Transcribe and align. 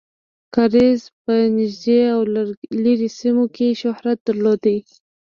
کاریز 0.53 1.01
په 1.23 1.33
نږدې 1.57 1.99
او 2.13 2.21
لرې 2.83 3.09
سیمو 3.19 3.45
کې 3.55 3.67
شهرت 3.81 4.17
درلود. 4.27 4.63